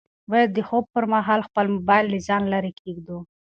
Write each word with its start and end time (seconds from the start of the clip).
باید 0.31 0.49
د 0.53 0.59
خوب 0.67 0.83
پر 0.93 1.03
مهال 1.13 1.39
خپل 1.47 1.65
موبایل 1.75 2.05
له 2.13 2.19
ځانه 2.27 2.47
لیرې 2.51 2.71
کېږدو. 2.81 3.17